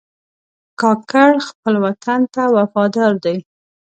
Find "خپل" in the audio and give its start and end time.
1.47-1.73